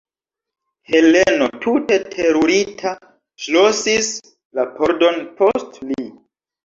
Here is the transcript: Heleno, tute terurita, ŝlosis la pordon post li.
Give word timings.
Heleno, 0.91 1.49
tute 1.65 1.97
terurita, 2.15 2.95
ŝlosis 3.45 4.11
la 4.61 4.67
pordon 4.81 5.21
post 5.43 5.83
li. 5.93 6.13